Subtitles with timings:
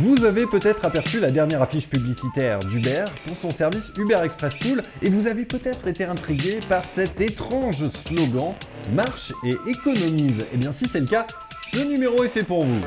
[0.00, 4.82] Vous avez peut-être aperçu la dernière affiche publicitaire d'Uber pour son service Uber Express Pool
[5.02, 8.54] et vous avez peut-être été intrigué par cet étrange slogan
[8.94, 10.46] Marche et économise.
[10.52, 11.26] Eh bien si c'est le cas,
[11.72, 12.80] ce numéro est fait pour vous.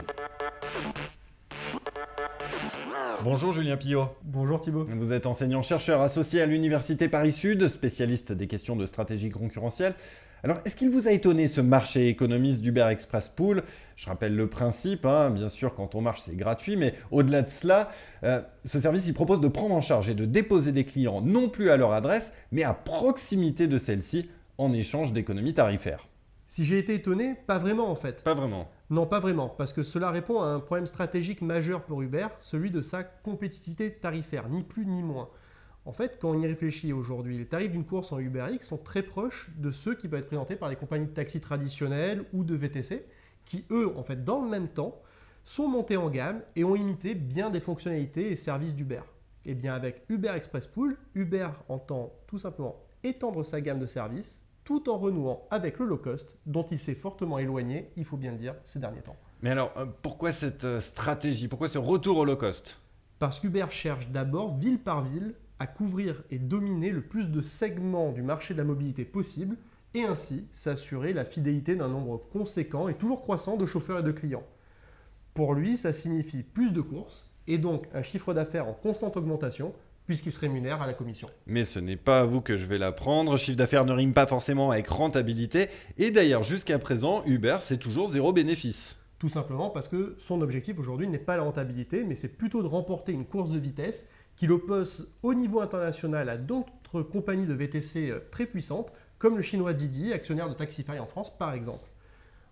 [3.26, 4.05] Bonjour Julien Pillot.
[4.23, 4.86] Bonjour Thibault.
[4.88, 9.96] Vous êtes enseignant-chercheur associé à l'Université Paris-Sud, spécialiste des questions de stratégie concurrentielle.
[10.44, 13.64] Alors, est-ce qu'il vous a étonné ce marché économiste d'Uber Express Pool?
[13.96, 17.49] Je rappelle le principe, hein, bien sûr, quand on marche, c'est gratuit, mais au-delà de
[17.49, 17.90] cela,
[18.23, 21.49] euh, ce service, il propose de prendre en charge et de déposer des clients non
[21.49, 24.30] plus à leur adresse, mais à proximité de celle-ci,
[24.60, 26.07] en échange d'économies tarifaires.
[26.48, 28.23] Si j'ai été étonné, pas vraiment en fait.
[28.23, 28.70] Pas vraiment.
[28.91, 32.70] Non, pas vraiment, parce que cela répond à un problème stratégique majeur pour Uber, celui
[32.70, 35.30] de sa compétitivité tarifaire, ni plus ni moins.
[35.85, 39.04] En fait, quand on y réfléchit aujourd'hui, les tarifs d'une course en UberX sont très
[39.04, 42.55] proches de ceux qui peuvent être présentés par les compagnies de taxi traditionnelles ou de
[42.55, 43.05] VTC,
[43.43, 45.02] qui eux, en fait, dans le même temps,
[45.43, 49.01] sont montés en gamme et ont imité bien des fonctionnalités et services d'Uber.
[49.48, 53.85] Et eh bien avec Uber Express Pool, Uber entend tout simplement étendre sa gamme de
[53.85, 58.18] services tout en renouant avec le low cost, dont il s'est fortement éloigné, il faut
[58.18, 59.16] bien le dire, ces derniers temps.
[59.41, 61.48] Mais alors, euh, pourquoi cette euh, stratégie?
[61.48, 62.77] Pourquoi ce retour au low cost
[63.20, 68.12] Parce qu'Uber cherche d'abord, ville par ville, à couvrir et dominer le plus de segments
[68.12, 69.56] du marché de la mobilité possible,
[69.94, 74.12] et ainsi s'assurer la fidélité d'un nombre conséquent et toujours croissant de chauffeurs et de
[74.12, 74.44] clients.
[75.34, 79.74] Pour lui, ça signifie plus de courses, et donc un chiffre d'affaires en constante augmentation,
[80.06, 81.29] puisqu'il se rémunère à la commission.
[81.47, 84.25] Mais ce n'est pas à vous que je vais l'apprendre, chiffre d'affaires ne rime pas
[84.25, 85.67] forcément avec rentabilité,
[85.97, 88.97] et d'ailleurs jusqu'à présent, Uber c'est toujours zéro bénéfice.
[89.19, 92.67] Tout simplement parce que son objectif aujourd'hui n'est pas la rentabilité, mais c'est plutôt de
[92.67, 98.09] remporter une course de vitesse qui l'oppose au niveau international à d'autres compagnies de VTC
[98.09, 101.89] euh, très puissantes, comme le chinois Didi, actionnaire de Taxify en France par exemple.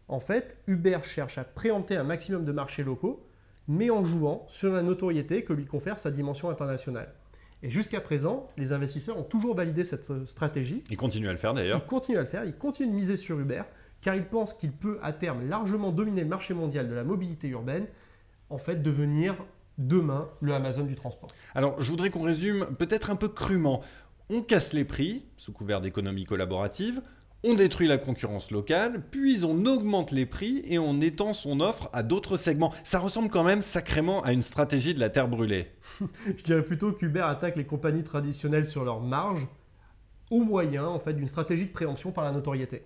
[0.08, 3.26] En fait, Uber cherche à préempter un maximum de marchés locaux,
[3.68, 7.14] mais en jouant sur la notoriété que lui confère sa dimension internationale.
[7.64, 10.84] Et jusqu'à présent, les investisseurs ont toujours validé cette euh, stratégie.
[10.90, 11.82] Ils continuent à le faire d'ailleurs.
[11.84, 13.64] Ils continuent à le faire, ils continuent de miser sur Uber,
[14.02, 17.48] car ils pensent qu'il peut à terme largement dominer le marché mondial de la mobilité
[17.48, 17.88] urbaine,
[18.50, 19.38] en fait devenir
[19.78, 21.30] demain le Amazon du transport.
[21.56, 23.82] Alors je voudrais qu'on résume peut-être un peu crûment.
[24.30, 27.02] On casse les prix, sous couvert d'économie collaborative,
[27.46, 31.90] on détruit la concurrence locale, puis on augmente les prix et on étend son offre
[31.92, 32.74] à d'autres segments.
[32.86, 35.68] Ça ressemble quand même sacrément à une stratégie de la terre brûlée.
[36.38, 39.46] Je dirais plutôt qu'Uber attaque les compagnies traditionnelles sur leur marge
[40.32, 42.84] au moyen en fait d'une stratégie de préemption par la notoriété.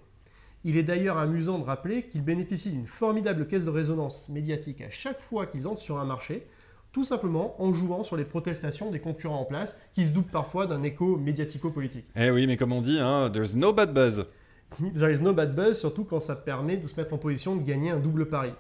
[0.64, 4.90] Il est d'ailleurs amusant de rappeler qu'ils bénéficient d'une formidable caisse de résonance médiatique à
[4.90, 6.48] chaque fois qu'ils entrent sur un marché,
[6.92, 10.66] tout simplement en jouant sur les protestations des concurrents en place, qui se doutent parfois
[10.66, 12.06] d'un écho médiatico-politique.
[12.16, 14.26] Eh oui, mais comme on dit, hein, there's no bad buzz.
[14.94, 17.64] There is no bad buzz, surtout quand ça permet de se mettre en position de
[17.64, 18.52] gagner un double pari.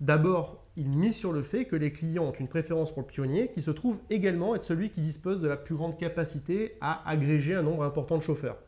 [0.00, 3.50] D'abord, il mise sur le fait que les clients ont une préférence pour le pionnier,
[3.52, 7.54] qui se trouve également être celui qui dispose de la plus grande capacité à agréger
[7.54, 8.58] un nombre important de chauffeurs.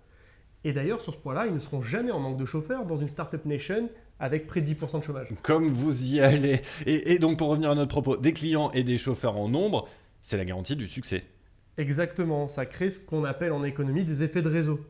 [0.65, 3.09] Et d'ailleurs, sur ce point-là, ils ne seront jamais en manque de chauffeurs dans une
[3.09, 3.89] startup nation
[4.19, 5.29] avec près de 10% de chômage.
[5.43, 6.61] Comme vous y allez.
[6.87, 9.89] Et, et donc, pour revenir à notre propos, des clients et des chauffeurs en nombre,
[10.23, 11.25] c'est la garantie du succès.
[11.79, 14.81] Exactement, ça crée ce qu'on appelle en économie des effets de réseau.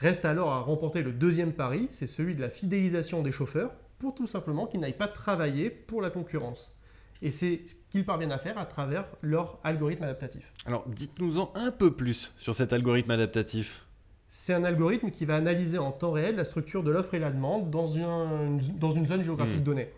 [0.00, 4.14] Reste alors à remporter le deuxième pari, c'est celui de la fidélisation des chauffeurs, pour
[4.14, 6.74] tout simplement qu'ils n'aillent pas travailler pour la concurrence.
[7.20, 10.54] Et c'est ce qu'ils parviennent à faire à travers leur algorithme adaptatif.
[10.64, 13.84] Alors dites-nous-en un peu plus sur cet algorithme adaptatif.
[14.30, 17.30] C'est un algorithme qui va analyser en temps réel la structure de l'offre et la
[17.30, 19.64] demande dans une, dans une zone géographique hmm.
[19.64, 19.90] donnée.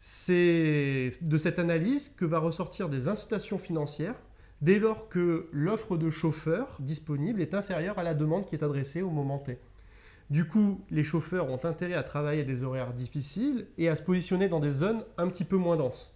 [0.00, 4.14] C'est de cette analyse que va ressortir des incitations financières
[4.60, 9.02] dès lors que l'offre de chauffeurs disponible est inférieure à la demande qui est adressée
[9.02, 9.58] au moment T.
[10.30, 14.02] Du coup, les chauffeurs ont intérêt à travailler à des horaires difficiles et à se
[14.02, 16.14] positionner dans des zones un petit peu moins denses.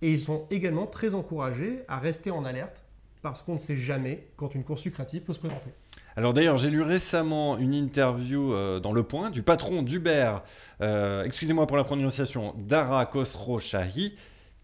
[0.00, 2.84] Et ils sont également très encouragés à rester en alerte
[3.20, 5.70] parce qu'on ne sait jamais quand une course lucrative peut se présenter.
[6.16, 10.38] Alors d'ailleurs, j'ai lu récemment une interview euh, dans Le Point du patron d'Uber,
[10.80, 14.16] euh, excusez-moi pour la prononciation, Dara Khosrow Shahi,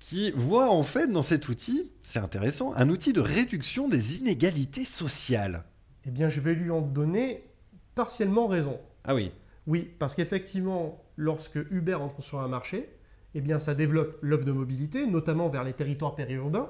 [0.04, 4.84] qui voit en fait dans cet outil, c'est intéressant, un outil de réduction des inégalités
[4.84, 5.64] sociales.
[6.04, 7.48] Eh bien, je vais lui en donner
[7.94, 8.78] partiellement raison.
[9.04, 9.32] Ah oui
[9.66, 12.90] Oui, parce qu'effectivement, lorsque Uber entre sur un marché,
[13.34, 16.68] eh bien, ça développe l'offre de mobilité, notamment vers les territoires périurbains,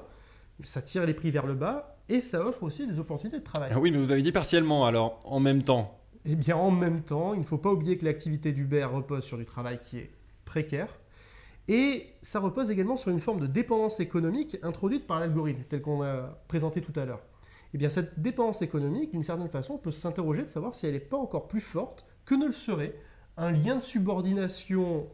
[0.63, 3.69] ça tire les prix vers le bas et ça offre aussi des opportunités de travail.
[3.75, 7.01] Ah oui, mais vous avez dit partiellement, alors en même temps Eh bien, en même
[7.01, 10.11] temps, il ne faut pas oublier que l'activité d'Uber repose sur du travail qui est
[10.45, 10.87] précaire,
[11.67, 16.03] et ça repose également sur une forme de dépendance économique introduite par l'algorithme, tel qu'on
[16.03, 17.21] a présenté tout à l'heure.
[17.73, 20.85] Et eh bien cette dépendance économique, d'une certaine façon, on peut s'interroger de savoir si
[20.85, 22.95] elle n'est pas encore plus forte que ne le serait
[23.37, 25.07] un lien de subordination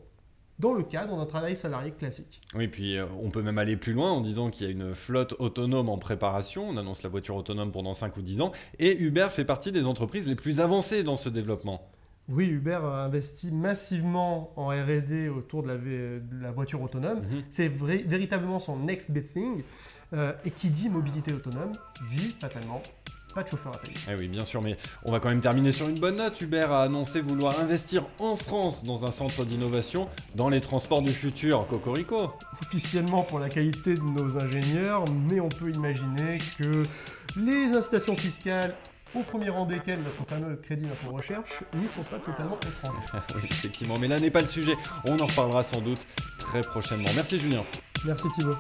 [0.60, 2.40] dans le cadre d'un travail salarié classique.
[2.54, 4.94] Oui, puis euh, on peut même aller plus loin en disant qu'il y a une
[4.94, 6.70] flotte autonome en préparation.
[6.70, 8.52] On annonce la voiture autonome pendant 5 ou 10 ans.
[8.78, 11.90] Et Uber fait partie des entreprises les plus avancées dans ce développement.
[12.30, 15.76] Oui, Uber a investi massivement en RD autour de la,
[16.42, 17.20] la, voiture autonome.
[17.20, 17.44] Mhm.
[17.50, 19.64] C'est véritablement son next big thing.
[20.14, 21.72] Euh, et qui dit mobilité autonome
[22.10, 22.84] dit fatalement
[23.34, 23.96] pas de chauffeur à payer.
[24.10, 24.76] Eh oui, bien sûr, mais
[25.06, 26.42] on va quand même terminer sur une bonne note.
[26.42, 31.14] Uber a annoncé vouloir investir en France dans un centre d'innovation dans les transports du
[31.14, 31.66] futur.
[31.68, 36.84] Cocorico Officiellement pour la qualité de nos ingénieurs, mais on peut imaginer que
[37.38, 38.76] les incitations fiscales
[39.16, 43.24] au premier rang desquelles notre fameux crédit d'impôt recherche n'y sont pas totalement étrangers.
[43.36, 44.74] oui, effectivement, mais là n'est pas le sujet.
[45.06, 46.06] On en reparlera sans doute
[46.40, 47.10] très prochainement.
[47.16, 47.64] Merci Julien.
[48.06, 48.56] Merci Thibault.